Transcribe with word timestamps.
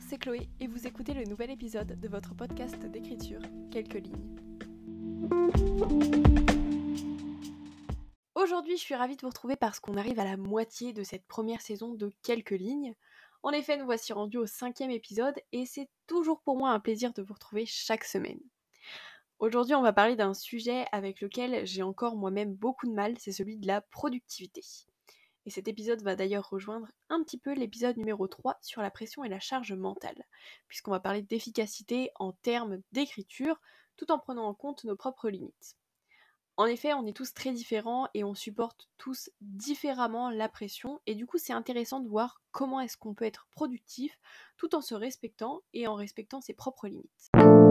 C'est 0.00 0.18
Chloé 0.18 0.48
et 0.58 0.66
vous 0.66 0.86
écoutez 0.86 1.14
le 1.14 1.24
nouvel 1.24 1.50
épisode 1.50 2.00
de 2.00 2.08
votre 2.08 2.34
podcast 2.34 2.78
d'écriture, 2.86 3.40
Quelques 3.70 3.94
lignes. 3.94 4.36
Aujourd'hui, 8.34 8.76
je 8.76 8.82
suis 8.82 8.94
ravie 8.94 9.16
de 9.16 9.20
vous 9.20 9.28
retrouver 9.28 9.56
parce 9.56 9.78
qu'on 9.78 9.96
arrive 9.96 10.18
à 10.18 10.24
la 10.24 10.36
moitié 10.36 10.92
de 10.92 11.02
cette 11.02 11.26
première 11.26 11.60
saison 11.60 11.94
de 11.94 12.10
Quelques 12.22 12.50
lignes. 12.50 12.94
En 13.42 13.50
effet, 13.50 13.76
nous 13.76 13.84
voici 13.84 14.12
rendus 14.12 14.38
au 14.38 14.46
cinquième 14.46 14.90
épisode 14.90 15.38
et 15.52 15.66
c'est 15.66 15.88
toujours 16.06 16.40
pour 16.40 16.56
moi 16.56 16.70
un 16.70 16.80
plaisir 16.80 17.12
de 17.12 17.22
vous 17.22 17.34
retrouver 17.34 17.66
chaque 17.66 18.04
semaine. 18.04 18.40
Aujourd'hui, 19.38 19.74
on 19.74 19.82
va 19.82 19.92
parler 19.92 20.16
d'un 20.16 20.34
sujet 20.34 20.86
avec 20.90 21.20
lequel 21.20 21.66
j'ai 21.66 21.82
encore 21.82 22.16
moi-même 22.16 22.54
beaucoup 22.54 22.86
de 22.86 22.94
mal, 22.94 23.14
c'est 23.18 23.32
celui 23.32 23.56
de 23.56 23.66
la 23.66 23.82
productivité. 23.82 24.62
Et 25.46 25.50
cet 25.50 25.68
épisode 25.68 26.02
va 26.02 26.16
d'ailleurs 26.16 26.50
rejoindre 26.50 26.88
un 27.08 27.22
petit 27.22 27.38
peu 27.38 27.54
l'épisode 27.54 27.96
numéro 27.96 28.26
3 28.26 28.58
sur 28.62 28.82
la 28.82 28.90
pression 28.90 29.22
et 29.22 29.28
la 29.28 29.38
charge 29.38 29.72
mentale, 29.72 30.24
puisqu'on 30.66 30.90
va 30.90 30.98
parler 30.98 31.22
d'efficacité 31.22 32.10
en 32.16 32.32
termes 32.32 32.82
d'écriture, 32.90 33.60
tout 33.96 34.10
en 34.10 34.18
prenant 34.18 34.46
en 34.48 34.54
compte 34.54 34.82
nos 34.82 34.96
propres 34.96 35.30
limites. 35.30 35.76
En 36.56 36.66
effet, 36.66 36.94
on 36.94 37.06
est 37.06 37.16
tous 37.16 37.32
très 37.32 37.52
différents 37.52 38.08
et 38.14 38.24
on 38.24 38.34
supporte 38.34 38.88
tous 38.98 39.30
différemment 39.40 40.30
la 40.30 40.48
pression, 40.48 41.00
et 41.06 41.14
du 41.14 41.26
coup 41.26 41.38
c'est 41.38 41.52
intéressant 41.52 42.00
de 42.00 42.08
voir 42.08 42.42
comment 42.50 42.80
est-ce 42.80 42.96
qu'on 42.96 43.14
peut 43.14 43.26
être 43.26 43.46
productif 43.52 44.18
tout 44.56 44.74
en 44.74 44.80
se 44.80 44.94
respectant 44.94 45.60
et 45.74 45.86
en 45.86 45.94
respectant 45.94 46.40
ses 46.40 46.54
propres 46.54 46.88
limites. 46.88 47.65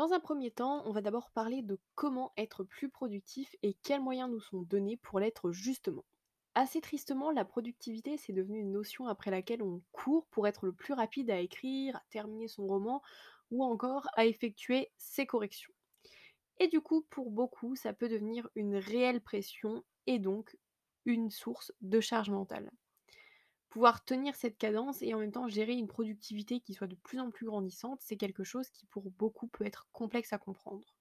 Dans 0.00 0.14
un 0.14 0.20
premier 0.20 0.50
temps, 0.50 0.82
on 0.86 0.92
va 0.92 1.02
d'abord 1.02 1.30
parler 1.30 1.60
de 1.60 1.78
comment 1.94 2.32
être 2.38 2.64
plus 2.64 2.88
productif 2.88 3.54
et 3.62 3.74
quels 3.82 4.00
moyens 4.00 4.30
nous 4.30 4.40
sont 4.40 4.62
donnés 4.62 4.96
pour 4.96 5.20
l'être 5.20 5.52
justement. 5.52 6.06
Assez 6.54 6.80
tristement, 6.80 7.30
la 7.30 7.44
productivité, 7.44 8.16
c'est 8.16 8.32
devenu 8.32 8.60
une 8.60 8.72
notion 8.72 9.08
après 9.08 9.30
laquelle 9.30 9.62
on 9.62 9.82
court 9.92 10.26
pour 10.30 10.48
être 10.48 10.64
le 10.64 10.72
plus 10.72 10.94
rapide 10.94 11.30
à 11.30 11.38
écrire, 11.38 11.96
à 11.96 12.02
terminer 12.08 12.48
son 12.48 12.66
roman 12.66 13.02
ou 13.50 13.62
encore 13.62 14.08
à 14.14 14.24
effectuer 14.24 14.90
ses 14.96 15.26
corrections. 15.26 15.74
Et 16.60 16.68
du 16.68 16.80
coup, 16.80 17.06
pour 17.10 17.30
beaucoup, 17.30 17.76
ça 17.76 17.92
peut 17.92 18.08
devenir 18.08 18.48
une 18.54 18.76
réelle 18.76 19.20
pression 19.20 19.84
et 20.06 20.18
donc 20.18 20.56
une 21.04 21.28
source 21.28 21.72
de 21.82 22.00
charge 22.00 22.30
mentale 22.30 22.70
pouvoir 23.70 24.04
tenir 24.04 24.34
cette 24.34 24.58
cadence 24.58 25.00
et 25.00 25.14
en 25.14 25.20
même 25.20 25.32
temps 25.32 25.48
gérer 25.48 25.74
une 25.74 25.86
productivité 25.86 26.60
qui 26.60 26.74
soit 26.74 26.88
de 26.88 26.96
plus 26.96 27.20
en 27.20 27.30
plus 27.30 27.46
grandissante, 27.46 28.00
c'est 28.02 28.16
quelque 28.16 28.44
chose 28.44 28.68
qui 28.70 28.86
pour 28.86 29.10
beaucoup 29.12 29.46
peut 29.46 29.64
être 29.64 29.88
complexe 29.92 30.32
à 30.32 30.38
comprendre. 30.38 30.94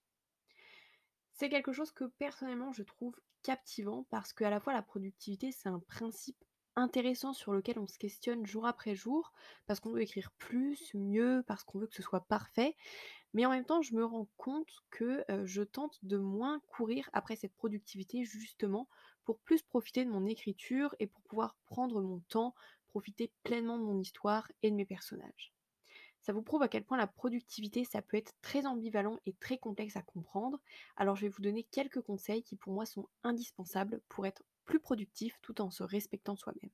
C'est 1.33 1.49
quelque 1.49 1.73
chose 1.73 1.91
que 1.91 2.05
personnellement 2.05 2.71
je 2.71 2.83
trouve 2.83 3.19
captivant 3.41 4.05
parce 4.11 4.33
qu'à 4.33 4.49
la 4.49 4.59
fois 4.59 4.73
la 4.73 4.83
productivité 4.83 5.51
c'est 5.51 5.69
un 5.69 5.79
principe 5.79 6.37
intéressant 6.75 7.33
sur 7.33 7.53
lequel 7.53 7.79
on 7.79 7.87
se 7.87 7.97
questionne 7.97 8.45
jour 8.45 8.67
après 8.67 8.95
jour 8.95 9.33
parce 9.65 9.79
qu'on 9.79 9.91
veut 9.91 10.01
écrire 10.01 10.31
plus, 10.37 10.93
mieux, 10.93 11.43
parce 11.47 11.63
qu'on 11.63 11.79
veut 11.79 11.87
que 11.87 11.95
ce 11.95 12.03
soit 12.03 12.27
parfait. 12.27 12.75
Mais 13.33 13.45
en 13.45 13.51
même 13.51 13.65
temps, 13.65 13.81
je 13.81 13.95
me 13.95 14.05
rends 14.05 14.29
compte 14.37 14.71
que 14.89 15.23
je 15.43 15.61
tente 15.61 15.99
de 16.03 16.17
moins 16.17 16.61
courir 16.67 17.09
après 17.13 17.35
cette 17.35 17.53
productivité 17.53 18.23
justement 18.23 18.87
pour 19.29 19.37
plus 19.41 19.61
profiter 19.61 20.05
de 20.05 20.09
mon 20.09 20.25
écriture 20.25 20.95
et 20.97 21.05
pour 21.05 21.21
pouvoir 21.21 21.55
prendre 21.67 22.01
mon 22.01 22.17
temps, 22.29 22.55
profiter 22.87 23.31
pleinement 23.43 23.77
de 23.77 23.83
mon 23.83 23.99
histoire 23.99 24.51
et 24.63 24.71
de 24.71 24.75
mes 24.75 24.87
personnages. 24.87 25.53
Ça 26.19 26.33
vous 26.33 26.41
prouve 26.41 26.63
à 26.63 26.67
quel 26.67 26.83
point 26.83 26.97
la 26.97 27.05
productivité, 27.05 27.83
ça 27.83 28.01
peut 28.01 28.17
être 28.17 28.33
très 28.41 28.65
ambivalent 28.65 29.19
et 29.27 29.33
très 29.33 29.59
complexe 29.59 29.95
à 29.97 30.01
comprendre. 30.01 30.59
Alors 30.97 31.15
je 31.15 31.21
vais 31.21 31.29
vous 31.29 31.43
donner 31.43 31.61
quelques 31.61 32.01
conseils 32.01 32.41
qui 32.41 32.55
pour 32.55 32.73
moi 32.73 32.87
sont 32.87 33.07
indispensables 33.21 34.01
pour 34.09 34.25
être 34.25 34.41
plus 34.65 34.79
productif 34.79 35.37
tout 35.43 35.61
en 35.61 35.69
se 35.69 35.83
respectant 35.83 36.35
soi-même. 36.35 36.71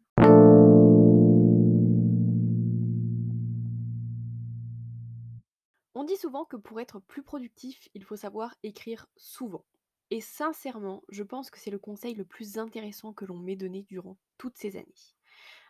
On 5.93 6.05
dit 6.05 6.15
souvent 6.15 6.45
que 6.45 6.55
pour 6.55 6.79
être 6.79 7.01
plus 7.01 7.21
productif, 7.21 7.89
il 7.93 8.05
faut 8.05 8.15
savoir 8.15 8.55
écrire 8.63 9.07
souvent. 9.17 9.65
Et 10.11 10.21
sincèrement, 10.21 11.03
je 11.09 11.23
pense 11.23 11.49
que 11.49 11.59
c'est 11.59 11.71
le 11.71 11.79
conseil 11.79 12.13
le 12.13 12.25
plus 12.25 12.57
intéressant 12.57 13.13
que 13.13 13.25
l'on 13.25 13.37
m'ait 13.37 13.55
donné 13.55 13.83
durant 13.83 14.17
toutes 14.37 14.57
ces 14.57 14.77
années. 14.77 15.15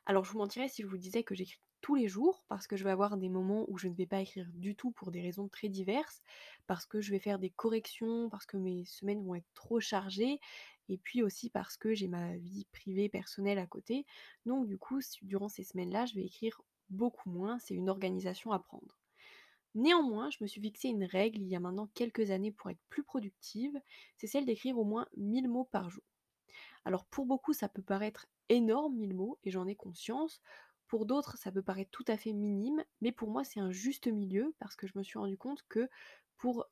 Alors 0.05 0.23
je 0.23 0.31
vous 0.31 0.39
mentirais 0.39 0.69
si 0.69 0.81
je 0.83 0.87
vous 0.87 0.97
disais 0.97 1.23
que 1.23 1.35
j'écris 1.35 1.59
tous 1.81 1.95
les 1.95 2.07
jours, 2.07 2.43
parce 2.47 2.67
que 2.67 2.75
je 2.77 2.83
vais 2.83 2.89
avoir 2.89 3.15
des 3.15 3.29
moments 3.29 3.65
où 3.67 3.77
je 3.77 3.87
ne 3.87 3.93
vais 3.93 4.07
pas 4.07 4.19
écrire 4.19 4.49
du 4.53 4.75
tout 4.75 4.91
pour 4.91 5.11
des 5.11 5.21
raisons 5.21 5.47
très 5.47 5.69
diverses, 5.69 6.21
parce 6.67 6.85
que 6.85 6.99
je 6.99 7.11
vais 7.11 7.19
faire 7.19 7.37
des 7.39 7.51
corrections, 7.51 8.29
parce 8.29 8.45
que 8.45 8.57
mes 8.57 8.85
semaines 8.85 9.23
vont 9.23 9.35
être 9.35 9.51
trop 9.53 9.79
chargées, 9.79 10.39
et 10.89 10.97
puis 10.97 11.21
aussi 11.21 11.49
parce 11.49 11.77
que 11.77 11.93
j'ai 11.93 12.07
ma 12.07 12.37
vie 12.37 12.65
privée, 12.71 13.07
personnelle 13.09 13.59
à 13.59 13.67
côté. 13.67 14.05
Donc 14.45 14.67
du 14.67 14.77
coup, 14.77 14.99
durant 15.21 15.47
ces 15.47 15.63
semaines-là, 15.63 16.05
je 16.07 16.15
vais 16.15 16.25
écrire 16.25 16.59
beaucoup 16.89 17.29
moins, 17.29 17.59
c'est 17.59 17.75
une 17.75 17.89
organisation 17.89 18.51
à 18.51 18.59
prendre. 18.59 18.97
Néanmoins, 19.75 20.29
je 20.29 20.37
me 20.41 20.47
suis 20.47 20.61
fixé 20.61 20.87
une 20.87 21.03
règle 21.03 21.41
il 21.41 21.47
y 21.47 21.55
a 21.55 21.59
maintenant 21.59 21.87
quelques 21.93 22.31
années 22.31 22.51
pour 22.51 22.69
être 22.69 22.79
plus 22.89 23.03
productive, 23.03 23.77
c'est 24.17 24.27
celle 24.27 24.45
d'écrire 24.45 24.77
au 24.77 24.85
moins 24.85 25.05
1000 25.17 25.49
mots 25.49 25.65
par 25.65 25.89
jour. 25.89 26.03
Alors 26.85 27.05
pour 27.05 27.25
beaucoup, 27.25 27.53
ça 27.53 27.67
peut 27.67 27.81
paraître 27.81 28.25
énorme 28.49 28.95
1000 28.95 29.13
mots, 29.13 29.37
et 29.43 29.51
j'en 29.51 29.67
ai 29.67 29.75
conscience. 29.75 30.41
Pour 30.87 31.05
d'autres, 31.05 31.37
ça 31.37 31.51
peut 31.51 31.61
paraître 31.61 31.91
tout 31.91 32.05
à 32.07 32.15
fait 32.15 32.31
minime, 32.31 32.83
mais 33.01 33.11
pour 33.11 33.29
moi, 33.29 33.43
c'est 33.43 33.59
un 33.59 33.71
juste 33.71 34.07
milieu, 34.07 34.55
parce 34.59 34.75
que 34.75 34.87
je 34.87 34.97
me 34.97 35.03
suis 35.03 35.19
rendu 35.19 35.37
compte 35.37 35.63
que 35.67 35.89
pour 36.37 36.65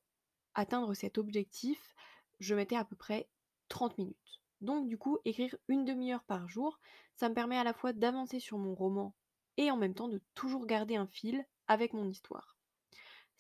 atteindre 0.56 0.94
cet 0.94 1.18
objectif, 1.18 1.96
je 2.40 2.56
mettais 2.56 2.76
à 2.76 2.86
peu 2.86 2.96
près 2.96 3.28
30 3.70 3.98
minutes. 3.98 4.42
Donc 4.62 4.88
du 4.88 4.98
coup, 4.98 5.18
écrire 5.26 5.56
une 5.68 5.84
demi-heure 5.84 6.24
par 6.24 6.48
jour, 6.48 6.80
ça 7.16 7.28
me 7.28 7.34
permet 7.34 7.58
à 7.58 7.66
la 7.66 7.74
fois 7.74 7.92
d'avancer 7.92 8.40
sur 8.40 8.58
mon 8.58 8.76
roman 8.76 9.14
et 9.58 9.72
en 9.72 9.78
même 9.78 9.94
temps 9.94 10.08
de 10.08 10.22
toujours 10.36 10.66
garder 10.66 10.96
un 10.96 11.08
fil 11.08 11.46
avec 11.68 11.94
mon 11.94 12.08
histoire. 12.08 12.53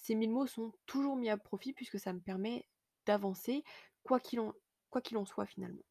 Ces 0.03 0.15
1000 0.15 0.31
mots 0.31 0.47
sont 0.47 0.73
toujours 0.85 1.15
mis 1.15 1.29
à 1.29 1.37
profit 1.37 1.71
puisque 1.71 1.97
ça 1.97 2.11
me 2.11 2.19
permet 2.19 2.67
d'avancer 3.05 3.63
quoi 4.03 4.19
qu'il 4.19 4.41
en, 4.41 4.53
en 4.91 5.25
soit 5.25 5.45
finalement. 5.45 5.81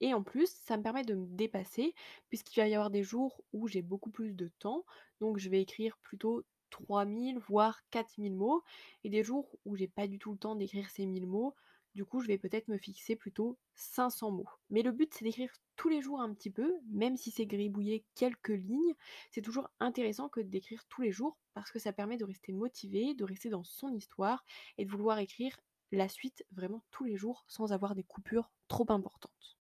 Et 0.00 0.14
en 0.14 0.22
plus, 0.22 0.50
ça 0.50 0.78
me 0.78 0.82
permet 0.82 1.04
de 1.04 1.14
me 1.14 1.26
dépasser 1.26 1.94
puisqu'il 2.30 2.58
va 2.60 2.68
y 2.68 2.74
avoir 2.74 2.88
des 2.88 3.02
jours 3.02 3.44
où 3.52 3.68
j'ai 3.68 3.82
beaucoup 3.82 4.10
plus 4.10 4.32
de 4.32 4.48
temps. 4.58 4.86
Donc 5.20 5.36
je 5.36 5.50
vais 5.50 5.60
écrire 5.60 5.98
plutôt 5.98 6.42
3000 6.70 7.38
voire 7.38 7.82
4000 7.90 8.34
mots 8.34 8.62
et 9.04 9.10
des 9.10 9.22
jours 9.22 9.50
où 9.66 9.76
j'ai 9.76 9.88
pas 9.88 10.06
du 10.06 10.18
tout 10.18 10.32
le 10.32 10.38
temps 10.38 10.54
d'écrire 10.54 10.88
ces 10.88 11.04
1000 11.04 11.26
mots, 11.26 11.54
du 11.94 12.04
coup, 12.04 12.20
je 12.20 12.28
vais 12.28 12.38
peut-être 12.38 12.68
me 12.68 12.78
fixer 12.78 13.16
plutôt 13.16 13.58
500 13.74 14.30
mots. 14.30 14.48
Mais 14.70 14.82
le 14.82 14.92
but, 14.92 15.12
c'est 15.12 15.24
d'écrire 15.24 15.52
tous 15.76 15.88
les 15.88 16.00
jours 16.00 16.20
un 16.20 16.32
petit 16.32 16.50
peu, 16.50 16.72
même 16.90 17.16
si 17.16 17.30
c'est 17.30 17.46
gribouiller 17.46 18.04
quelques 18.14 18.48
lignes. 18.48 18.94
C'est 19.30 19.42
toujours 19.42 19.70
intéressant 19.80 20.28
que 20.28 20.40
d'écrire 20.40 20.84
tous 20.88 21.02
les 21.02 21.10
jours 21.10 21.36
parce 21.54 21.70
que 21.70 21.78
ça 21.78 21.92
permet 21.92 22.16
de 22.16 22.24
rester 22.24 22.52
motivé, 22.52 23.14
de 23.14 23.24
rester 23.24 23.48
dans 23.48 23.64
son 23.64 23.92
histoire 23.94 24.44
et 24.78 24.84
de 24.84 24.90
vouloir 24.90 25.18
écrire 25.18 25.58
la 25.92 26.08
suite 26.08 26.44
vraiment 26.52 26.84
tous 26.92 27.04
les 27.04 27.16
jours 27.16 27.44
sans 27.48 27.72
avoir 27.72 27.94
des 27.94 28.04
coupures 28.04 28.50
trop 28.68 28.86
importantes. 28.90 29.56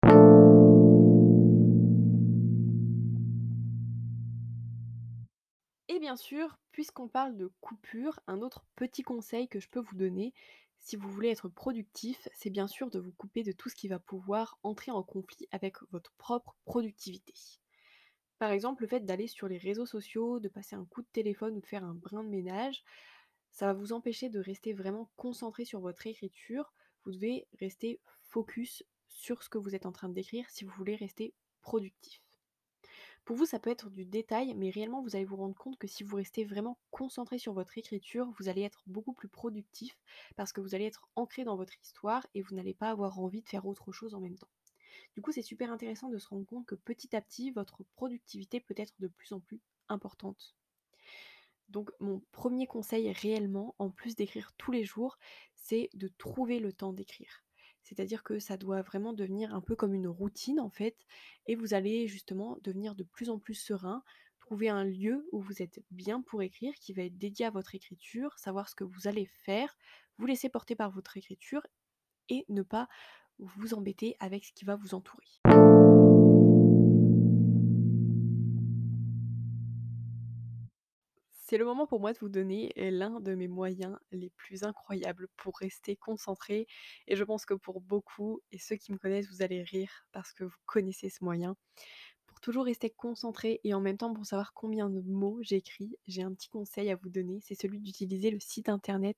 Et 5.90 6.00
bien 6.00 6.16
sûr, 6.16 6.58
puisqu'on 6.70 7.08
parle 7.08 7.36
de 7.36 7.50
coupures, 7.60 8.20
un 8.26 8.42
autre 8.42 8.64
petit 8.76 9.02
conseil 9.02 9.48
que 9.48 9.58
je 9.58 9.68
peux 9.68 9.80
vous 9.80 9.96
donner, 9.96 10.34
si 10.80 10.96
vous 10.96 11.10
voulez 11.10 11.28
être 11.28 11.48
productif, 11.48 12.28
c'est 12.32 12.50
bien 12.50 12.66
sûr 12.66 12.90
de 12.90 12.98
vous 12.98 13.12
couper 13.12 13.42
de 13.42 13.52
tout 13.52 13.68
ce 13.68 13.74
qui 13.74 13.88
va 13.88 13.98
pouvoir 13.98 14.58
entrer 14.62 14.90
en 14.90 15.02
conflit 15.02 15.48
avec 15.50 15.76
votre 15.90 16.12
propre 16.14 16.56
productivité. 16.64 17.34
Par 18.38 18.52
exemple, 18.52 18.82
le 18.82 18.88
fait 18.88 19.04
d'aller 19.04 19.26
sur 19.26 19.48
les 19.48 19.58
réseaux 19.58 19.86
sociaux, 19.86 20.38
de 20.38 20.48
passer 20.48 20.76
un 20.76 20.84
coup 20.84 21.02
de 21.02 21.08
téléphone 21.12 21.56
ou 21.56 21.60
de 21.60 21.66
faire 21.66 21.84
un 21.84 21.94
brin 21.94 22.22
de 22.22 22.28
ménage, 22.28 22.84
ça 23.50 23.66
va 23.66 23.72
vous 23.72 23.92
empêcher 23.92 24.28
de 24.28 24.38
rester 24.38 24.72
vraiment 24.72 25.10
concentré 25.16 25.64
sur 25.64 25.80
votre 25.80 26.06
écriture. 26.06 26.72
Vous 27.04 27.12
devez 27.12 27.48
rester 27.58 28.00
focus 28.22 28.84
sur 29.08 29.42
ce 29.42 29.48
que 29.48 29.58
vous 29.58 29.74
êtes 29.74 29.86
en 29.86 29.92
train 29.92 30.08
d'écrire 30.08 30.48
si 30.50 30.64
vous 30.64 30.72
voulez 30.76 30.94
rester 30.94 31.34
productif. 31.60 32.27
Pour 33.28 33.36
vous, 33.36 33.44
ça 33.44 33.58
peut 33.58 33.68
être 33.68 33.90
du 33.90 34.06
détail, 34.06 34.54
mais 34.54 34.70
réellement, 34.70 35.02
vous 35.02 35.14
allez 35.14 35.26
vous 35.26 35.36
rendre 35.36 35.54
compte 35.54 35.76
que 35.76 35.86
si 35.86 36.02
vous 36.02 36.16
restez 36.16 36.44
vraiment 36.44 36.78
concentré 36.90 37.36
sur 37.36 37.52
votre 37.52 37.76
écriture, 37.76 38.32
vous 38.38 38.48
allez 38.48 38.62
être 38.62 38.82
beaucoup 38.86 39.12
plus 39.12 39.28
productif 39.28 40.00
parce 40.34 40.50
que 40.50 40.62
vous 40.62 40.74
allez 40.74 40.86
être 40.86 41.10
ancré 41.14 41.44
dans 41.44 41.54
votre 41.54 41.74
histoire 41.82 42.26
et 42.32 42.40
vous 42.40 42.54
n'allez 42.54 42.72
pas 42.72 42.88
avoir 42.88 43.18
envie 43.18 43.42
de 43.42 43.46
faire 43.46 43.66
autre 43.66 43.92
chose 43.92 44.14
en 44.14 44.20
même 44.20 44.38
temps. 44.38 44.48
Du 45.14 45.20
coup, 45.20 45.30
c'est 45.30 45.42
super 45.42 45.70
intéressant 45.70 46.08
de 46.08 46.16
se 46.16 46.26
rendre 46.26 46.46
compte 46.46 46.64
que 46.64 46.74
petit 46.74 47.14
à 47.14 47.20
petit, 47.20 47.50
votre 47.50 47.84
productivité 47.96 48.60
peut 48.60 48.72
être 48.78 48.94
de 48.98 49.08
plus 49.08 49.34
en 49.34 49.40
plus 49.40 49.60
importante. 49.90 50.56
Donc 51.68 51.90
mon 52.00 52.22
premier 52.32 52.66
conseil 52.66 53.12
réellement, 53.12 53.74
en 53.78 53.90
plus 53.90 54.16
d'écrire 54.16 54.54
tous 54.56 54.72
les 54.72 54.84
jours, 54.84 55.18
c'est 55.54 55.90
de 55.92 56.08
trouver 56.08 56.60
le 56.60 56.72
temps 56.72 56.94
d'écrire. 56.94 57.44
C'est-à-dire 57.88 58.22
que 58.22 58.38
ça 58.38 58.58
doit 58.58 58.82
vraiment 58.82 59.14
devenir 59.14 59.54
un 59.54 59.62
peu 59.62 59.74
comme 59.74 59.94
une 59.94 60.08
routine 60.08 60.60
en 60.60 60.68
fait, 60.68 61.06
et 61.46 61.54
vous 61.54 61.72
allez 61.72 62.06
justement 62.06 62.58
devenir 62.62 62.94
de 62.94 63.04
plus 63.04 63.30
en 63.30 63.38
plus 63.38 63.54
serein, 63.54 64.02
trouver 64.40 64.68
un 64.68 64.84
lieu 64.84 65.26
où 65.32 65.40
vous 65.40 65.62
êtes 65.62 65.82
bien 65.90 66.20
pour 66.20 66.42
écrire, 66.42 66.74
qui 66.74 66.92
va 66.92 67.02
être 67.02 67.16
dédié 67.16 67.46
à 67.46 67.50
votre 67.50 67.74
écriture, 67.74 68.38
savoir 68.38 68.68
ce 68.68 68.74
que 68.74 68.84
vous 68.84 69.08
allez 69.08 69.26
faire, 69.26 69.74
vous 70.18 70.26
laisser 70.26 70.50
porter 70.50 70.74
par 70.74 70.90
votre 70.90 71.16
écriture 71.16 71.66
et 72.28 72.44
ne 72.50 72.62
pas 72.62 72.88
vous 73.38 73.72
embêter 73.72 74.16
avec 74.20 74.44
ce 74.44 74.52
qui 74.52 74.66
va 74.66 74.76
vous 74.76 74.94
entourer. 74.94 75.67
C'est 81.48 81.56
le 81.56 81.64
moment 81.64 81.86
pour 81.86 81.98
moi 81.98 82.12
de 82.12 82.18
vous 82.18 82.28
donner 82.28 82.74
l'un 82.76 83.20
de 83.20 83.34
mes 83.34 83.48
moyens 83.48 83.96
les 84.12 84.28
plus 84.28 84.64
incroyables 84.64 85.28
pour 85.38 85.56
rester 85.56 85.96
concentré 85.96 86.66
et 87.06 87.16
je 87.16 87.24
pense 87.24 87.46
que 87.46 87.54
pour 87.54 87.80
beaucoup 87.80 88.42
et 88.52 88.58
ceux 88.58 88.76
qui 88.76 88.92
me 88.92 88.98
connaissent, 88.98 89.30
vous 89.30 89.40
allez 89.40 89.62
rire 89.62 90.04
parce 90.12 90.34
que 90.34 90.44
vous 90.44 90.58
connaissez 90.66 91.08
ce 91.08 91.24
moyen. 91.24 91.56
Pour 92.26 92.42
toujours 92.42 92.66
rester 92.66 92.90
concentré 92.90 93.62
et 93.64 93.72
en 93.72 93.80
même 93.80 93.96
temps 93.96 94.12
pour 94.12 94.26
savoir 94.26 94.52
combien 94.52 94.90
de 94.90 95.00
mots 95.00 95.38
j'écris, 95.40 95.96
j'ai 96.06 96.20
un 96.20 96.34
petit 96.34 96.50
conseil 96.50 96.90
à 96.90 96.96
vous 96.96 97.08
donner, 97.08 97.40
c'est 97.42 97.54
celui 97.54 97.80
d'utiliser 97.80 98.30
le 98.30 98.40
site 98.40 98.68
internet 98.68 99.16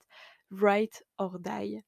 Write 0.53 1.05
or 1.19 1.41
Die. 1.41 1.83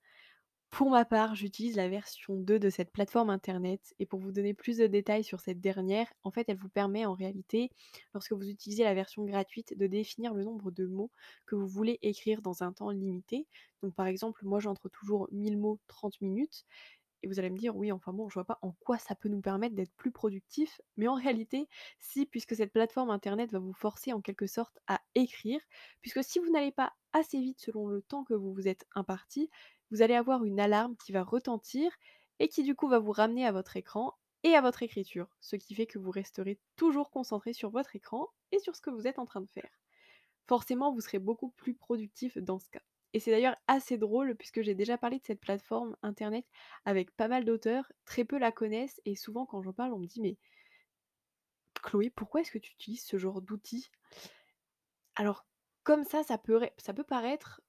Pour 0.73 0.89
ma 0.91 1.05
part, 1.05 1.35
j'utilise 1.35 1.77
la 1.77 1.89
version 1.91 2.35
2 2.35 2.59
de 2.59 2.71
cette 2.71 2.93
plateforme 2.93 3.29
internet 3.29 3.95
et 3.99 4.07
pour 4.07 4.19
vous 4.21 4.33
donner 4.33 4.55
plus 4.55 4.79
de 4.79 4.87
détails 4.87 5.23
sur 5.23 5.39
cette 5.39 5.61
dernière, 5.61 6.11
en 6.25 6.31
fait, 6.31 6.47
elle 6.49 6.57
vous 6.57 6.71
permet 6.71 7.05
en 7.05 7.13
réalité, 7.13 7.71
lorsque 8.15 8.33
vous 8.33 8.49
utilisez 8.49 8.83
la 8.83 8.95
version 8.95 9.23
gratuite, 9.27 9.77
de 9.77 9.87
définir 9.87 10.33
le 10.33 10.45
nombre 10.45 10.71
de 10.71 10.87
mots 10.87 11.11
que 11.47 11.57
vous 11.57 11.69
voulez 11.69 11.99
écrire 12.01 12.41
dans 12.41 12.63
un 12.63 12.73
temps 12.73 12.89
limité. 12.91 13.47
Donc 13.83 13.95
par 13.95 14.07
exemple, 14.07 14.47
moi 14.47 14.61
j'entre 14.61 14.89
toujours 14.89 15.29
1000 15.31 15.59
mots 15.59 15.79
30 15.89 16.19
minutes 16.23 16.65
et 17.23 17.29
vous 17.29 17.39
allez 17.39 17.51
me 17.51 17.59
dire, 17.59 17.77
oui, 17.77 17.93
enfin 17.93 18.13
bon, 18.13 18.29
je 18.29 18.35
vois 18.35 18.45
pas 18.45 18.59
en 18.63 18.73
quoi 18.73 18.99
ça 18.99 19.15
peut 19.15 19.29
nous 19.29 19.41
permettre 19.41 19.77
d'être 19.77 19.95
plus 19.95 20.11
productif, 20.11 20.81
mais 20.97 21.07
en 21.07 21.15
réalité, 21.15 21.69
si, 22.01 22.27
puisque 22.27 22.57
cette 22.57 22.73
plateforme 22.73 23.11
internet 23.11 23.53
va 23.53 23.61
vous 23.61 23.73
forcer 23.75 24.13
en 24.13 24.21
quelque 24.21 24.47
sorte 24.47 24.79
à 24.89 25.01
écrire, 25.15 25.61
puisque 26.01 26.25
si 26.25 26.41
vous 26.41 26.51
n'allez 26.51 26.73
pas 26.73 26.93
assez 27.13 27.39
vite 27.41 27.61
selon 27.61 27.87
le 27.87 28.03
temps 28.03 28.25
que 28.25 28.35
vous 28.35 28.53
vous 28.53 28.67
êtes 28.67 28.87
imparti, 28.95 29.51
vous 29.93 30.03
allez 30.03 30.15
avoir 30.15 30.45
une 30.45 30.59
alarme 30.59 30.97
qui 30.97 31.13
va 31.13 31.23
retentir 31.23 31.93
et 32.39 32.49
qui 32.49 32.63
du 32.65 32.75
coup 32.75 32.89
va 32.89 32.99
vous 32.99 33.13
ramener 33.13 33.47
à 33.47 33.53
votre 33.53 33.77
écran 33.77 34.15
et 34.43 34.55
à 34.55 34.61
votre 34.63 34.83
écriture, 34.83 35.29
ce 35.41 35.55
qui 35.55 35.75
fait 35.75 35.87
que 35.87 35.99
vous 35.99 36.11
resterez 36.11 36.59
toujours 36.77 37.11
concentré 37.11 37.53
sur 37.53 37.71
votre 37.71 37.95
écran 37.95 38.27
et 38.51 38.59
sur 38.59 38.75
ce 38.75 38.81
que 38.81 38.91
vous 38.91 39.07
êtes 39.07 39.19
en 39.19 39.27
train 39.27 39.43
de 39.43 39.51
faire. 39.51 39.71
Forcément, 40.49 40.93
vous 40.93 41.01
serez 41.01 41.19
beaucoup 41.19 41.51
plus 41.51 41.75
productif 41.75 42.37
dans 42.39 42.59
ce 42.59 42.69
cas. 42.71 42.83
Et 43.13 43.21
c'est 43.21 43.31
d'ailleurs 43.31 43.57
assez 43.67 43.99
drôle 43.99 44.35
puisque 44.35 44.63
j'ai 44.63 44.75
déjà 44.75 44.97
parlé 44.97 45.19
de 45.19 45.25
cette 45.25 45.41
plateforme 45.41 45.95
internet 46.03 46.47
avec 46.87 47.11
pas 47.15 47.29
mal 47.29 47.45
d'auteurs, 47.45 47.93
très 48.07 48.25
peu 48.25 48.39
la 48.39 48.51
connaissent 48.51 49.01
et 49.05 49.15
souvent 49.15 49.45
quand 49.45 49.63
j'en 49.63 49.75
parle 49.75 49.93
on 49.93 49.99
me 49.99 50.07
dit 50.07 50.23
mais 50.23 50.39
Chloé, 51.83 52.11
pourquoi 52.11 52.41
est-ce 52.41 52.53
que 52.53 52.59
tu 52.59 52.73
utilises 52.73 53.05
ce 53.05 53.19
genre 53.19 53.43
d'outils? 53.43 53.91
Alors 55.17 55.45
comme 55.85 56.05
ça, 56.05 56.23
ça 56.23 56.39
peut, 56.39 56.67
ça 56.79 56.95
peut 56.95 57.05
paraître 57.05 57.61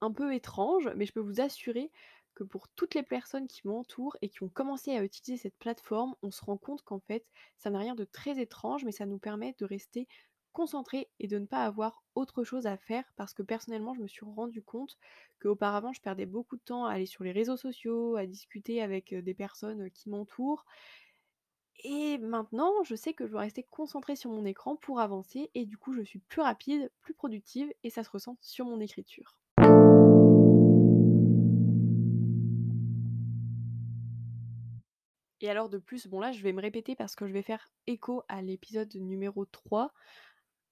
un 0.00 0.12
peu 0.12 0.34
étrange, 0.34 0.88
mais 0.96 1.06
je 1.06 1.12
peux 1.12 1.20
vous 1.20 1.40
assurer 1.40 1.90
que 2.34 2.44
pour 2.44 2.68
toutes 2.68 2.94
les 2.94 3.02
personnes 3.02 3.48
qui 3.48 3.66
m'entourent 3.66 4.16
et 4.22 4.28
qui 4.28 4.42
ont 4.42 4.48
commencé 4.48 4.92
à 4.96 5.02
utiliser 5.04 5.36
cette 5.42 5.58
plateforme, 5.58 6.14
on 6.22 6.30
se 6.30 6.44
rend 6.44 6.56
compte 6.56 6.82
qu'en 6.82 7.00
fait, 7.00 7.26
ça 7.56 7.70
n'a 7.70 7.78
rien 7.80 7.94
de 7.94 8.04
très 8.04 8.38
étrange, 8.40 8.84
mais 8.84 8.92
ça 8.92 9.06
nous 9.06 9.18
permet 9.18 9.54
de 9.58 9.64
rester 9.64 10.06
concentré 10.52 11.08
et 11.20 11.28
de 11.28 11.38
ne 11.38 11.46
pas 11.46 11.64
avoir 11.64 12.02
autre 12.16 12.42
chose 12.44 12.66
à 12.66 12.76
faire 12.76 13.04
parce 13.16 13.34
que 13.34 13.42
personnellement 13.42 13.94
je 13.94 14.00
me 14.00 14.08
suis 14.08 14.24
rendu 14.26 14.62
compte 14.62 14.98
qu'auparavant 15.40 15.92
je 15.92 16.00
perdais 16.00 16.26
beaucoup 16.26 16.56
de 16.56 16.60
temps 16.62 16.86
à 16.86 16.92
aller 16.92 17.06
sur 17.06 17.22
les 17.22 17.30
réseaux 17.30 17.56
sociaux, 17.56 18.16
à 18.16 18.26
discuter 18.26 18.82
avec 18.82 19.14
des 19.14 19.34
personnes 19.34 19.90
qui 19.92 20.08
m'entourent. 20.10 20.66
Et 21.82 22.16
maintenant, 22.18 22.84
je 22.84 22.94
sais 22.94 23.12
que 23.12 23.26
je 23.26 23.32
dois 23.32 23.40
rester 23.40 23.64
concentrée 23.64 24.14
sur 24.14 24.30
mon 24.30 24.44
écran 24.44 24.76
pour 24.76 25.00
avancer 25.00 25.50
et 25.54 25.66
du 25.66 25.76
coup 25.78 25.92
je 25.94 26.02
suis 26.02 26.20
plus 26.20 26.42
rapide, 26.42 26.92
plus 27.00 27.12
productive 27.14 27.74
et 27.82 27.90
ça 27.90 28.04
se 28.04 28.10
ressent 28.10 28.36
sur 28.40 28.66
mon 28.66 28.78
écriture. 28.78 29.36
Et 35.40 35.48
alors 35.48 35.68
de 35.68 35.78
plus, 35.78 36.06
bon 36.06 36.20
là 36.20 36.32
je 36.32 36.42
vais 36.42 36.52
me 36.52 36.60
répéter 36.60 36.94
parce 36.94 37.14
que 37.16 37.26
je 37.26 37.32
vais 37.32 37.42
faire 37.42 37.66
écho 37.86 38.22
à 38.28 38.42
l'épisode 38.42 38.94
numéro 38.94 39.44
3 39.46 39.92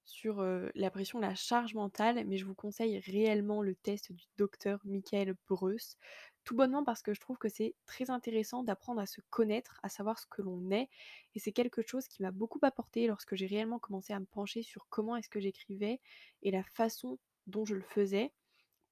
sur 0.05 0.43
la 0.75 0.91
pression, 0.91 1.19
la 1.21 1.35
charge 1.35 1.75
mentale, 1.75 2.25
mais 2.27 2.39
je 2.39 2.47
vous 2.47 2.55
conseille 2.55 2.99
réellement 2.99 3.63
le 3.63 3.75
test 3.75 4.11
du 4.11 4.25
docteur 4.39 4.81
Michael 4.85 5.35
Breus, 5.49 5.97
tout 6.45 6.57
bonnement 6.57 6.83
parce 6.83 7.03
que 7.03 7.13
je 7.13 7.21
trouve 7.21 7.37
que 7.37 7.51
c'est 7.51 7.75
très 7.85 8.09
intéressant 8.09 8.63
d'apprendre 8.63 9.03
à 9.03 9.07
se 9.07 9.21
connaître, 9.29 9.79
à 9.83 9.91
savoir 9.91 10.19
ce 10.19 10.27
que 10.27 10.41
l'on 10.41 10.71
est, 10.71 10.89
et 11.35 11.39
c'est 11.39 11.53
quelque 11.53 11.83
chose 11.83 12.09
qui 12.09 12.23
m'a 12.23 12.31
beaucoup 12.31 12.59
apporté 12.63 13.07
lorsque 13.07 13.35
j'ai 13.35 13.47
réellement 13.47 13.79
commencé 13.79 14.15
à 14.15 14.21
me 14.21 14.25
pencher 14.25 14.63
sur 14.63 14.87
comment 14.89 15.15
est-ce 15.15 15.29
que 15.29 15.41
j'écrivais 15.41 16.01
et 16.43 16.51
la 16.51 16.63
façon 16.65 17.19
dont 17.47 17.67
je 17.67 17.75
le 17.75 17.83
faisais, 17.83 18.33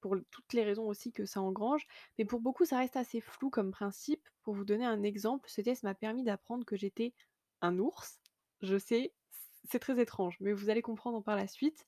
pour 0.06 0.17
toutes 0.31 0.53
les 0.53 0.62
raisons 0.62 0.87
aussi 0.87 1.12
que 1.12 1.26
ça 1.26 1.41
engrange, 1.41 1.85
mais 2.17 2.25
pour 2.25 2.41
beaucoup 2.41 2.64
ça 2.64 2.79
reste 2.79 2.97
assez 2.97 3.20
flou 3.20 3.50
comme 3.50 3.73
principe. 3.73 4.29
Pour 4.43 4.55
vous 4.55 4.64
donner 4.64 4.85
un 4.85 5.03
exemple, 5.03 5.50
ce 5.50 5.61
test 5.61 5.82
m'a 5.82 5.94
permis 5.94 6.23
d'apprendre 6.23 6.64
que 6.64 6.76
j'étais 6.76 7.12
un 7.61 7.79
ours. 7.81 8.20
Je 8.62 8.79
sais, 8.79 9.14
c'est 9.64 9.81
très 9.81 10.00
étrange, 10.00 10.37
mais 10.38 10.53
vous 10.53 10.70
allez 10.70 10.81
comprendre 10.82 11.23
par 11.25 11.35
la 11.35 11.49
suite. 11.49 11.87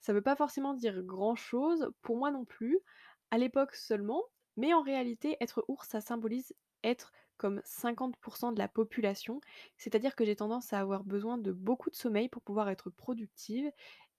Ça 0.00 0.12
ne 0.12 0.18
veut 0.18 0.22
pas 0.22 0.34
forcément 0.34 0.72
dire 0.72 1.02
grand-chose, 1.02 1.90
pour 2.00 2.16
moi 2.16 2.30
non 2.30 2.46
plus, 2.46 2.78
à 3.30 3.36
l'époque 3.36 3.74
seulement, 3.74 4.22
mais 4.56 4.72
en 4.72 4.80
réalité, 4.80 5.36
être 5.40 5.62
ours, 5.68 5.86
ça 5.88 6.00
symbolise 6.00 6.54
être 6.82 7.12
comme 7.36 7.60
50% 7.64 8.52
de 8.52 8.58
la 8.58 8.68
population, 8.68 9.40
c'est-à-dire 9.76 10.16
que 10.16 10.24
j'ai 10.24 10.36
tendance 10.36 10.72
à 10.72 10.80
avoir 10.80 11.04
besoin 11.04 11.36
de 11.36 11.52
beaucoup 11.52 11.90
de 11.90 11.96
sommeil 11.96 12.30
pour 12.30 12.40
pouvoir 12.40 12.70
être 12.70 12.88
productive 12.88 13.70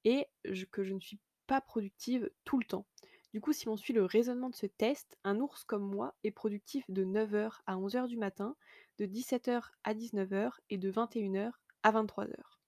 et 0.06 0.28
que 0.72 0.84
je 0.84 0.94
ne 0.94 1.00
suis 1.00 1.19
pas 1.48 1.62
productive 1.62 2.30
tout 2.46 2.60
le 2.60 2.66
temps. 2.66 2.86
Du 3.34 3.42
coup, 3.42 3.54
si 3.54 3.68
on 3.68 3.76
suit 3.78 3.94
le 3.94 4.06
raisonnement 4.06 4.50
de 4.50 4.56
ce 4.56 4.66
test, 4.68 5.18
un 5.24 5.40
ours 5.40 5.64
comme 5.64 5.84
moi 5.84 6.16
est 6.24 6.31
productif 6.31 6.86
de 6.90 7.04
9h 7.04 7.62
à 7.66 7.78
11h 7.78 8.08
du 8.08 8.18
matin, 8.18 8.56
de 9.00 9.06
17h 9.08 9.76
à 9.84 9.94
19h 9.94 10.62
et 10.70 10.78
de 10.78 10.90
21h 10.92 11.60
à 11.84 11.92
23h. 11.92 12.60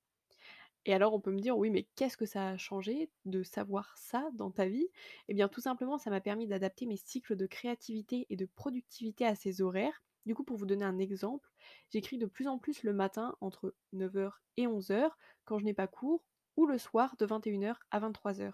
Et 0.86 0.94
alors 0.94 1.14
on 1.14 1.20
peut 1.20 1.32
me 1.32 1.40
dire: 1.40 1.58
«Oui, 1.58 1.70
mais 1.70 1.88
qu'est-ce 1.96 2.18
que 2.18 2.26
ça 2.26 2.50
a 2.50 2.58
changé 2.58 3.12
de 3.26 3.44
savoir 3.44 3.98
ça 3.98 4.30
dans 4.34 4.52
ta 4.52 4.68
vie?» 4.68 4.88
Eh 5.28 5.34
bien 5.34 5.48
tout 5.48 5.62
simplement, 5.62 5.98
ça 5.98 6.10
m'a 6.10 6.22
permis 6.22 6.48
d'adapter 6.48 6.86
mes 6.88 6.98
cycles 6.98 7.36
de 7.36 7.46
créativité 7.48 8.26
et 8.30 8.36
de 8.36 8.46
productivité 8.46 9.26
à 9.26 9.36
ces 9.36 9.62
horaires. 9.62 10.04
Du 10.26 10.36
coup, 10.36 10.44
pour 10.44 10.58
vous 10.58 10.66
donner 10.68 10.86
un 10.86 11.00
exemple, 11.00 11.50
j'écris 11.92 12.18
de 12.18 12.26
plus 12.28 12.48
en 12.48 12.58
plus 12.60 12.84
le 12.84 12.94
matin 12.94 13.36
entre 13.42 13.76
9h 13.94 14.42
et 14.58 14.68
11h 14.68 15.18
quand 15.46 15.58
je 15.60 15.66
n'ai 15.66 15.74
pas 15.74 15.88
cours 15.88 16.24
ou 16.56 16.66
le 16.66 16.78
soir 16.78 17.16
de 17.18 17.26
21h 17.26 17.76
à 17.92 18.00
23h. 18.00 18.54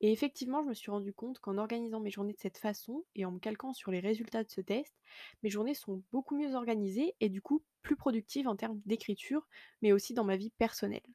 Et 0.00 0.12
effectivement, 0.12 0.62
je 0.62 0.68
me 0.68 0.74
suis 0.74 0.90
rendu 0.90 1.12
compte 1.12 1.38
qu'en 1.38 1.58
organisant 1.58 2.00
mes 2.00 2.10
journées 2.10 2.34
de 2.34 2.40
cette 2.40 2.58
façon 2.58 3.04
et 3.14 3.24
en 3.24 3.32
me 3.32 3.38
calquant 3.38 3.72
sur 3.72 3.90
les 3.90 4.00
résultats 4.00 4.44
de 4.44 4.50
ce 4.50 4.60
test, 4.60 4.94
mes 5.42 5.50
journées 5.50 5.74
sont 5.74 6.02
beaucoup 6.12 6.36
mieux 6.36 6.54
organisées 6.54 7.14
et 7.20 7.28
du 7.28 7.40
coup 7.40 7.64
plus 7.82 7.96
productives 7.96 8.48
en 8.48 8.56
termes 8.56 8.80
d'écriture, 8.84 9.46
mais 9.80 9.92
aussi 9.92 10.12
dans 10.12 10.24
ma 10.24 10.36
vie 10.36 10.50
personnelle. 10.58 11.06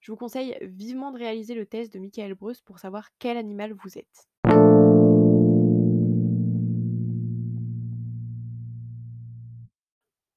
Je 0.00 0.12
vous 0.12 0.18
conseille 0.18 0.56
vivement 0.60 1.10
de 1.10 1.18
réaliser 1.18 1.54
le 1.54 1.66
test 1.66 1.92
de 1.92 1.98
Michael 1.98 2.34
Bruce 2.34 2.60
pour 2.60 2.78
savoir 2.78 3.08
quel 3.18 3.36
animal 3.36 3.72
vous 3.72 3.98
êtes. 3.98 4.28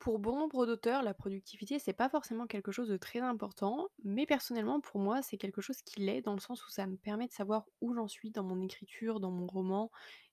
Pour 0.09 0.17
bon 0.17 0.39
nombre 0.39 0.65
d'auteurs, 0.65 1.03
la 1.03 1.13
productivité, 1.13 1.77
c'est 1.77 1.93
pas 1.93 2.09
forcément 2.09 2.47
quelque 2.47 2.71
chose 2.71 2.87
de 2.87 2.97
très 2.97 3.19
important, 3.19 3.89
mais 4.03 4.25
personnellement, 4.25 4.81
pour 4.81 4.99
moi, 4.99 5.21
c'est 5.21 5.37
quelque 5.37 5.61
chose 5.61 5.83
qui 5.83 5.99
l'est, 5.99 6.23
dans 6.23 6.33
le 6.33 6.39
sens 6.39 6.65
où 6.65 6.71
ça 6.71 6.87
me 6.87 6.97
permet 6.97 7.27
de 7.27 7.31
savoir 7.31 7.67
où 7.79 7.93
j'en 7.93 8.07
suis 8.07 8.31
dans 8.31 8.43
mon 8.43 8.59
écriture, 8.59 9.19
dans 9.19 9.29
mon 9.29 9.45
roman, 9.45 9.91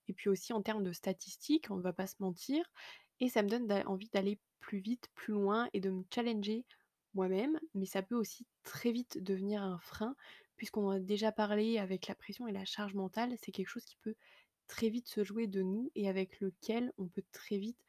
et 0.09 0.15
puis 0.15 0.31
aussi 0.31 0.55
en 0.55 0.63
termes 0.63 0.83
de 0.83 0.93
statistiques, 0.93 1.67
on 1.69 1.77
ne 1.77 1.83
va 1.83 1.93
pas 1.93 2.07
se 2.07 2.15
mentir, 2.21 2.65
et 3.21 3.29
ça 3.29 3.43
me 3.43 3.51
donne 3.51 3.71
envie 3.87 4.09
d'aller 4.09 4.41
plus 4.61 4.79
vite, 4.79 5.11
plus 5.15 5.35
loin, 5.35 5.69
et 5.75 5.81
de 5.81 5.91
me 5.91 6.05
challenger 6.11 6.65
moi-même, 7.13 7.61
mais 7.75 7.85
ça 7.85 8.01
peut 8.01 8.17
aussi 8.17 8.47
très 8.63 8.93
vite 8.93 9.23
devenir 9.23 9.63
un 9.63 9.79
frein, 9.81 10.17
puisqu'on 10.57 10.89
a 10.89 11.01
déjà 11.01 11.33
parlé 11.33 11.77
avec 11.77 12.07
la 12.07 12.15
pression 12.15 12.49
et 12.49 12.53
la 12.53 12.65
charge 12.65 12.95
mentale, 12.95 13.35
c'est 13.43 13.53
quelque 13.53 13.69
chose 13.69 13.85
qui 13.85 13.99
peut 13.99 14.15
très 14.69 14.89
vite 14.89 15.07
se 15.07 15.23
jouer 15.23 15.47
de 15.47 15.61
nous 15.61 15.91
et 15.95 16.09
avec 16.09 16.41
lequel 16.41 16.95
on 16.97 17.09
peut 17.09 17.25
très 17.31 17.59
vite 17.59 17.85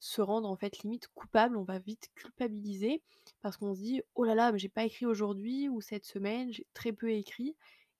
se 0.00 0.20
rendre 0.20 0.48
en 0.48 0.56
fait 0.56 0.78
limite 0.78 1.08
coupable, 1.08 1.56
on 1.56 1.64
va 1.64 1.78
vite 1.78 2.10
culpabiliser 2.14 3.02
parce 3.40 3.56
qu'on 3.56 3.74
se 3.74 3.80
dit 3.80 4.02
oh 4.14 4.24
là 4.24 4.34
là, 4.34 4.52
mais 4.52 4.58
j'ai 4.58 4.68
pas 4.68 4.84
écrit 4.84 5.06
aujourd'hui 5.06 5.68
ou 5.68 5.80
cette 5.80 6.04
semaine, 6.04 6.52
j'ai 6.52 6.66
très 6.74 6.92
peu 6.92 7.10
écrit 7.10 7.56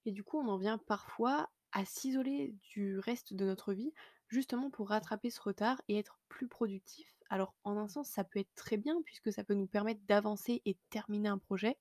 et 0.06 0.12
du 0.12 0.22
coup 0.22 0.38
on 0.38 0.48
en 0.48 0.58
vient 0.58 0.78
parfois 0.78 1.50
à 1.72 1.84
s'isoler 1.84 2.54
du 2.70 2.98
reste 2.98 3.34
de 3.34 3.44
notre 3.44 3.72
vie 3.72 3.92
justement 4.28 4.70
pour 4.70 4.88
rattraper 4.88 5.30
ce 5.30 5.40
retard 5.40 5.80
et 5.88 5.98
être 5.98 6.18
plus 6.28 6.48
productif. 6.48 7.14
Alors 7.30 7.54
en 7.64 7.76
un 7.76 7.88
sens 7.88 8.08
ça 8.08 8.24
peut 8.24 8.38
être 8.38 8.54
très 8.54 8.76
bien 8.76 9.02
puisque 9.04 9.32
ça 9.32 9.44
peut 9.44 9.54
nous 9.54 9.66
permettre 9.66 10.00
d'avancer 10.06 10.62
et 10.64 10.74
de 10.74 10.78
terminer 10.90 11.28
un 11.28 11.38
projet, 11.38 11.76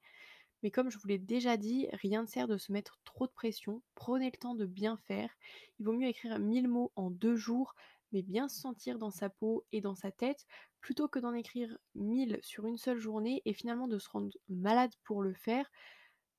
mais 0.64 0.72
comme 0.72 0.90
je 0.90 0.98
vous 0.98 1.08
l'ai 1.08 1.20
déjà 1.20 1.56
dit, 1.56 1.88
rien 1.94 2.24
ne 2.24 2.28
sert 2.28 2.48
de 2.48 2.58
se 2.58 2.72
mettre 2.72 3.00
trop 3.06 3.28
de 3.28 3.32
pression, 3.32 3.82
prenez 3.96 4.32
le 4.32 4.38
temps 4.38 4.56
de 4.56 4.66
bien 4.66 4.98
faire, 4.98 5.30
il 5.80 5.86
vaut 5.86 5.94
mieux 5.94 6.08
écrire 6.08 6.40
1000 6.40 6.68
mots 6.68 6.92
en 6.96 7.12
deux 7.12 7.36
jours 7.36 7.76
mais 8.12 8.22
bien 8.22 8.48
se 8.48 8.60
sentir 8.60 8.98
dans 8.98 9.12
sa 9.12 9.30
peau 9.30 9.66
et 9.72 9.82
dans 9.82 9.96
sa 9.96 10.12
tête, 10.12 10.46
plutôt 10.82 11.08
que 11.08 11.20
d'en 11.20 11.34
écrire 11.34 11.78
1000 11.96 12.40
sur 12.42 12.66
une 12.66 12.78
seule 12.78 13.00
journée 13.00 13.42
et 13.46 13.54
finalement 13.54 13.88
de 13.88 14.00
se 14.00 14.10
rendre 14.10 14.36
malade 14.50 14.92
pour 15.04 15.22
le 15.22 15.34
faire, 15.34 15.70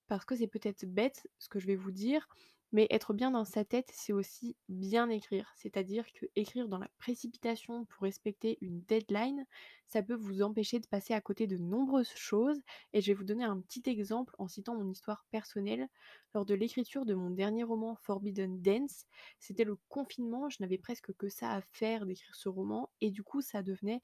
parce 0.06 0.24
que 0.24 0.36
c'est 0.36 0.46
peut-être 0.46 0.86
bête 0.86 1.28
ce 1.38 1.48
que 1.48 1.58
je 1.58 1.66
vais 1.66 1.76
vous 1.76 1.92
dire, 1.92 2.28
Mais 2.72 2.86
être 2.90 3.14
bien 3.14 3.30
dans 3.30 3.44
sa 3.44 3.64
tête, 3.64 3.90
c'est 3.94 4.12
aussi 4.12 4.56
bien 4.68 5.08
écrire. 5.08 5.50
C'est-à-dire 5.56 6.04
que 6.12 6.26
écrire 6.36 6.68
dans 6.68 6.78
la 6.78 6.90
précipitation 6.98 7.86
pour 7.86 8.02
respecter 8.02 8.58
une 8.60 8.82
deadline, 8.82 9.46
ça 9.86 10.02
peut 10.02 10.14
vous 10.14 10.42
empêcher 10.42 10.78
de 10.78 10.86
passer 10.86 11.14
à 11.14 11.20
côté 11.22 11.46
de 11.46 11.56
nombreuses 11.56 12.12
choses. 12.14 12.60
Et 12.92 13.00
je 13.00 13.06
vais 13.06 13.14
vous 13.14 13.24
donner 13.24 13.44
un 13.44 13.58
petit 13.60 13.82
exemple 13.86 14.34
en 14.38 14.48
citant 14.48 14.76
mon 14.76 14.90
histoire 14.90 15.24
personnelle. 15.30 15.88
Lors 16.34 16.44
de 16.44 16.54
l'écriture 16.54 17.06
de 17.06 17.14
mon 17.14 17.30
dernier 17.30 17.64
roman 17.64 17.96
Forbidden 17.96 18.60
Dance, 18.60 19.06
c'était 19.38 19.64
le 19.64 19.76
confinement, 19.88 20.50
je 20.50 20.58
n'avais 20.60 20.78
presque 20.78 21.14
que 21.14 21.30
ça 21.30 21.52
à 21.52 21.62
faire 21.62 22.04
d'écrire 22.04 22.34
ce 22.34 22.50
roman. 22.50 22.90
Et 23.00 23.10
du 23.10 23.22
coup, 23.22 23.40
ça 23.40 23.62
devenait 23.62 24.02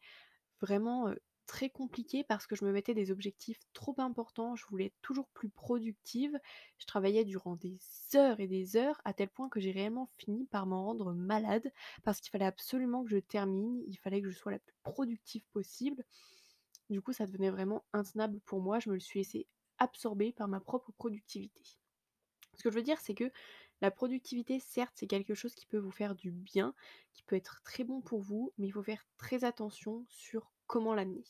vraiment 0.63 1.13
très 1.47 1.71
compliqué 1.71 2.25
parce 2.25 2.47
que 2.47 2.57
je 2.57 2.65
me 2.65 2.73
mettais 2.73 2.95
des 2.95 3.11
objectifs 3.11 3.61
trop 3.73 3.95
importants, 3.99 4.57
je 4.57 4.67
voulais 4.67 4.87
être 4.87 5.01
toujours 5.03 5.29
plus 5.29 5.49
productive, 5.49 6.39
je 6.79 6.87
travaillais 6.87 7.25
durant 7.25 7.57
des 7.57 7.79
heures 8.15 8.41
et 8.41 8.47
des 8.47 8.77
heures 8.77 9.01
à 9.05 9.13
tel 9.13 9.29
point 9.29 9.49
que 9.49 9.61
j'ai 9.61 9.71
réellement 9.71 10.09
fini 10.19 10.47
par 10.47 10.67
m'en 10.67 10.85
rendre 10.85 11.13
malade 11.13 11.73
parce 12.03 12.21
qu'il 12.21 12.31
fallait 12.31 12.45
absolument 12.45 13.05
que 13.05 13.11
je 13.11 13.19
termine, 13.19 13.83
il 13.87 13.97
fallait 13.97 14.23
que 14.23 14.31
je 14.31 14.37
sois 14.37 14.53
la 14.53 14.59
plus 14.59 14.75
productive 14.83 15.45
possible. 15.53 16.05
Du 16.91 17.01
coup, 17.01 17.13
ça 17.13 17.27
devenait 17.27 17.51
vraiment 17.51 17.85
intenable 17.93 18.41
pour 18.41 18.61
moi, 18.61 18.79
je 18.79 18.89
me 18.89 18.95
le 18.95 19.01
suis 19.01 19.21
laissé 19.21 19.47
absorber 19.79 20.33
par 20.33 20.49
ma 20.49 20.61
propre 20.61 20.93
productivité. 20.93 21.63
Ce 22.57 22.63
que 22.63 22.71
je 22.71 22.77
veux 22.77 22.83
dire, 22.83 23.01
c'est 23.01 23.15
que 23.15 23.31
la 23.81 23.91
productivité, 23.91 24.61
certes, 24.61 24.95
c'est 24.95 25.07
quelque 25.07 25.35
chose 25.35 25.55
qui 25.55 25.67
peut 25.67 25.79
vous 25.79 25.91
faire 25.91 26.15
du 26.15 26.31
bien, 26.31 26.75
qui 27.13 27.23
peut 27.23 27.37
être 27.37 27.61
très 27.65 27.85
bon 27.85 28.01
pour 28.01 28.21
vous, 28.21 28.53
mais 28.57 28.67
il 28.67 28.71
faut 28.71 28.83
faire 28.83 29.07
très 29.19 29.45
attention 29.45 30.07
sur 30.09 30.54
comment 30.67 30.95
l'amener. 30.95 31.25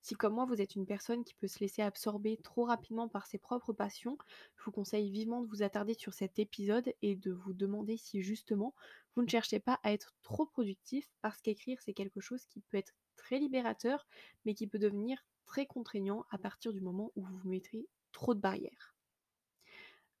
Si 0.00 0.14
comme 0.16 0.34
moi 0.34 0.44
vous 0.44 0.60
êtes 0.60 0.74
une 0.74 0.86
personne 0.86 1.24
qui 1.24 1.34
peut 1.34 1.46
se 1.46 1.60
laisser 1.60 1.80
absorber 1.82 2.36
trop 2.36 2.64
rapidement 2.64 3.08
par 3.08 3.26
ses 3.26 3.38
propres 3.38 3.72
passions, 3.72 4.18
je 4.56 4.64
vous 4.64 4.72
conseille 4.72 5.10
vivement 5.10 5.42
de 5.42 5.46
vous 5.46 5.62
attarder 5.62 5.94
sur 5.94 6.12
cet 6.12 6.38
épisode 6.38 6.92
et 7.02 7.14
de 7.14 7.30
vous 7.30 7.52
demander 7.52 7.96
si 7.96 8.20
justement 8.22 8.74
vous 9.14 9.22
ne 9.22 9.28
cherchez 9.28 9.60
pas 9.60 9.78
à 9.84 9.92
être 9.92 10.14
trop 10.22 10.46
productif 10.46 11.08
parce 11.20 11.40
qu'écrire 11.40 11.80
c'est 11.80 11.94
quelque 11.94 12.20
chose 12.20 12.44
qui 12.46 12.60
peut 12.60 12.78
être 12.78 12.94
très 13.16 13.38
libérateur 13.38 14.06
mais 14.44 14.54
qui 14.54 14.66
peut 14.66 14.80
devenir 14.80 15.24
très 15.46 15.66
contraignant 15.66 16.26
à 16.30 16.38
partir 16.38 16.72
du 16.72 16.80
moment 16.80 17.12
où 17.14 17.22
vous 17.22 17.36
vous 17.38 17.48
mettrez 17.48 17.86
trop 18.10 18.34
de 18.34 18.40
barrières. 18.40 18.91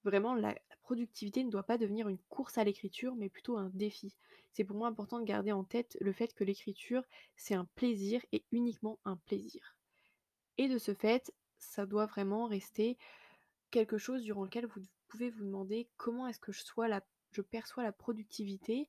Vraiment, 0.04 0.34
la 0.34 0.54
productivité 0.82 1.44
ne 1.44 1.50
doit 1.50 1.62
pas 1.62 1.78
devenir 1.78 2.08
une 2.08 2.18
course 2.18 2.58
à 2.58 2.64
l'écriture, 2.64 3.14
mais 3.14 3.28
plutôt 3.28 3.56
un 3.56 3.70
défi. 3.72 4.16
C'est 4.52 4.64
pour 4.64 4.76
moi 4.76 4.88
important 4.88 5.20
de 5.20 5.24
garder 5.24 5.52
en 5.52 5.64
tête 5.64 5.96
le 6.00 6.12
fait 6.12 6.34
que 6.34 6.44
l'écriture, 6.44 7.04
c'est 7.36 7.54
un 7.54 7.64
plaisir 7.76 8.20
et 8.32 8.44
uniquement 8.50 8.98
un 9.04 9.16
plaisir. 9.16 9.76
Et 10.58 10.68
de 10.68 10.78
ce 10.78 10.92
fait, 10.92 11.32
ça 11.58 11.86
doit 11.86 12.06
vraiment 12.06 12.46
rester 12.46 12.98
quelque 13.70 13.98
chose 13.98 14.22
durant 14.22 14.44
lequel 14.44 14.66
vous 14.66 14.82
pouvez 15.08 15.30
vous 15.30 15.44
demander 15.44 15.88
comment 15.96 16.26
est-ce 16.26 16.40
que 16.40 16.52
je, 16.52 16.62
je 17.32 17.42
perçois 17.42 17.82
la 17.82 17.92
productivité 17.92 18.88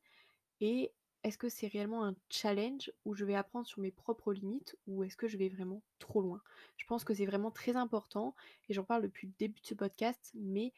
et 0.60 0.92
est-ce 1.24 1.38
que 1.38 1.48
c'est 1.48 1.68
réellement 1.68 2.04
un 2.06 2.16
challenge 2.30 2.92
où 3.06 3.14
je 3.14 3.24
vais 3.24 3.36
apprendre 3.36 3.66
sur 3.66 3.80
mes 3.80 3.92
propres 3.92 4.34
limites 4.34 4.78
ou 4.88 5.04
est-ce 5.04 5.16
que 5.16 5.28
je 5.28 5.38
vais 5.38 5.48
vraiment 5.48 5.82
trop 6.00 6.22
loin? 6.22 6.42
Je 6.76 6.86
pense 6.86 7.06
que 7.06 7.14
c'est 7.14 7.26
vraiment 7.26 7.52
très 7.52 7.78
important 7.78 8.36
et 8.68 8.74
j'en 8.74 8.84
parle 8.84 9.04
depuis 9.04 9.28
le 9.28 9.34
début 9.40 9.62
de 9.62 9.66
ce 9.66 9.74
podcast, 9.74 10.32
mais 10.36 10.74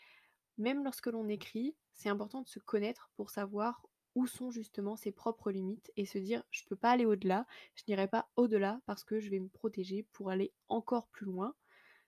même 0.57 0.83
lorsque 0.83 1.07
l'on 1.07 1.27
écrit, 1.27 1.75
c'est 1.93 2.09
important 2.09 2.41
de 2.41 2.47
se 2.47 2.59
connaître 2.59 3.09
pour 3.15 3.29
savoir 3.29 3.85
où 4.15 4.27
sont 4.27 4.49
justement 4.49 4.95
ses 4.95 5.11
propres 5.11 5.51
limites 5.51 5.91
et 5.97 6.05
se 6.05 6.17
dire 6.17 6.43
je 6.49 6.63
peux 6.65 6.77
pas 6.77 6.91
aller 6.91 7.05
au-delà, 7.05 7.45
je 7.75 7.83
n'irai 7.87 8.07
pas 8.07 8.29
au-delà 8.37 8.81
parce 8.85 9.03
que 9.03 9.19
je 9.19 9.29
vais 9.29 9.39
me 9.39 9.49
protéger 9.49 10.03
pour 10.13 10.29
aller 10.29 10.53
encore 10.69 11.07
plus 11.09 11.25
loin. 11.25 11.53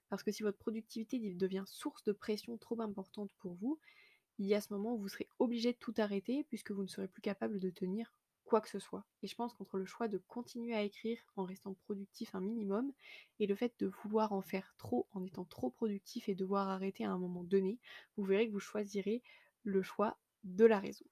Parce 0.09 0.23
que 0.23 0.31
si 0.31 0.41
votre 0.43 0.57
productivité 0.57 1.19
devient 1.19 1.65
source 1.67 2.03
de 2.03 2.13
pression 2.13 2.57
trop 2.57 2.81
importante 2.81 3.31
pour 3.39 3.55
vous, 3.55 3.79
il 4.37 4.45
y 4.45 4.55
a 4.55 4.61
ce 4.61 4.71
moment 4.71 4.93
où 4.93 4.99
vous 4.99 5.09
serez 5.09 5.27
obligé 5.39 5.73
de 5.73 5.77
tout 5.77 5.93
arrêter 5.97 6.45
puisque 6.45 6.71
vous 6.71 6.83
ne 6.83 6.87
serez 6.87 7.09
plus 7.09 7.21
capable 7.21 7.59
de 7.59 7.69
tenir 7.69 8.13
quoi 8.47 8.61
que 8.61 8.69
ce 8.69 8.79
soit. 8.79 9.05
Et 9.21 9.27
je 9.27 9.35
pense 9.35 9.53
qu'entre 9.53 9.77
le 9.77 9.85
choix 9.85 10.07
de 10.07 10.17
continuer 10.17 10.73
à 10.75 10.81
écrire 10.83 11.19
en 11.35 11.43
restant 11.43 11.73
productif 11.85 12.33
un 12.33 12.41
minimum 12.41 12.91
et 13.39 13.47
le 13.47 13.55
fait 13.55 13.73
de 13.79 13.87
vouloir 13.87 14.33
en 14.33 14.41
faire 14.41 14.73
trop 14.77 15.07
en 15.11 15.23
étant 15.23 15.45
trop 15.45 15.69
productif 15.69 16.29
et 16.29 16.35
devoir 16.35 16.69
arrêter 16.69 17.05
à 17.05 17.11
un 17.11 17.19
moment 17.19 17.43
donné, 17.43 17.79
vous 18.15 18.23
verrez 18.23 18.47
que 18.47 18.53
vous 18.53 18.59
choisirez 18.59 19.21
le 19.63 19.83
choix 19.83 20.17
de 20.43 20.65
la 20.65 20.79
raison. 20.79 21.05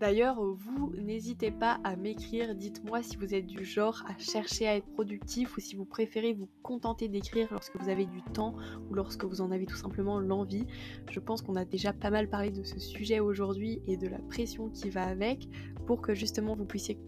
D'ailleurs, 0.00 0.42
vous, 0.42 0.94
n'hésitez 0.96 1.50
pas 1.50 1.78
à 1.84 1.94
m'écrire, 1.94 2.54
dites-moi 2.54 3.02
si 3.02 3.18
vous 3.18 3.34
êtes 3.34 3.44
du 3.44 3.66
genre 3.66 4.02
à 4.08 4.16
chercher 4.16 4.66
à 4.66 4.76
être 4.76 4.90
productif 4.94 5.54
ou 5.58 5.60
si 5.60 5.76
vous 5.76 5.84
préférez 5.84 6.32
vous 6.32 6.48
contenter 6.62 7.06
d'écrire 7.08 7.48
lorsque 7.50 7.76
vous 7.76 7.90
avez 7.90 8.06
du 8.06 8.22
temps 8.22 8.54
ou 8.88 8.94
lorsque 8.94 9.24
vous 9.24 9.42
en 9.42 9.50
avez 9.50 9.66
tout 9.66 9.76
simplement 9.76 10.18
l'envie. 10.18 10.66
Je 11.10 11.20
pense 11.20 11.42
qu'on 11.42 11.54
a 11.54 11.66
déjà 11.66 11.92
pas 11.92 12.08
mal 12.08 12.30
parlé 12.30 12.50
de 12.50 12.62
ce 12.62 12.78
sujet 12.78 13.20
aujourd'hui 13.20 13.82
et 13.86 13.98
de 13.98 14.08
la 14.08 14.18
pression 14.20 14.70
qui 14.70 14.88
va 14.88 15.04
avec 15.04 15.46
pour 15.86 16.00
que 16.00 16.14
justement 16.14 16.56
vous 16.56 16.64
puissiez 16.64 16.98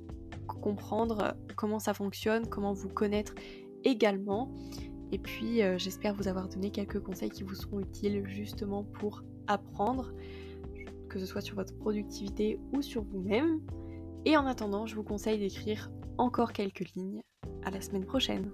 comprendre 0.46 1.34
comment 1.56 1.78
ça 1.78 1.94
fonctionne, 1.94 2.46
comment 2.46 2.74
vous 2.74 2.90
connaître 2.90 3.34
également. 3.84 4.54
Et 5.12 5.18
puis 5.18 5.62
euh, 5.62 5.78
j'espère 5.78 6.14
vous 6.14 6.28
avoir 6.28 6.46
donné 6.46 6.70
quelques 6.70 7.00
conseils 7.00 7.30
qui 7.30 7.42
vous 7.42 7.54
seront 7.54 7.80
utiles 7.80 8.22
justement 8.26 8.84
pour 8.84 9.22
apprendre 9.46 10.12
que 11.12 11.18
ce 11.18 11.26
soit 11.26 11.42
sur 11.42 11.56
votre 11.56 11.76
productivité 11.76 12.58
ou 12.72 12.80
sur 12.80 13.04
vous-même. 13.04 13.60
Et 14.24 14.36
en 14.36 14.46
attendant, 14.46 14.86
je 14.86 14.96
vous 14.96 15.04
conseille 15.04 15.38
d'écrire 15.38 15.90
encore 16.16 16.52
quelques 16.52 16.90
lignes. 16.94 17.22
À 17.64 17.70
la 17.70 17.80
semaine 17.80 18.06
prochaine 18.06 18.50